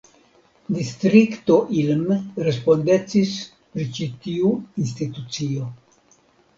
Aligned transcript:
Distrikto 0.77 1.57
Ilm 1.83 2.09
respondecis 2.49 3.37
pri 3.55 3.89
ĉi 4.01 4.11
tiu 4.27 4.53
institucio. 4.87 5.73